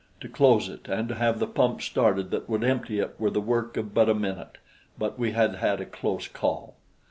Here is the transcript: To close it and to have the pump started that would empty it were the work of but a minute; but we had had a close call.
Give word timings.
To 0.21 0.27
close 0.27 0.67
it 0.67 0.87
and 0.87 1.07
to 1.09 1.13
have 1.13 1.37
the 1.37 1.45
pump 1.45 1.79
started 1.83 2.31
that 2.31 2.49
would 2.49 2.63
empty 2.63 2.97
it 2.97 3.13
were 3.19 3.29
the 3.29 3.39
work 3.39 3.77
of 3.77 3.93
but 3.93 4.09
a 4.09 4.15
minute; 4.15 4.57
but 4.97 5.19
we 5.19 5.33
had 5.33 5.57
had 5.57 5.79
a 5.79 5.85
close 5.85 6.27
call. 6.27 6.73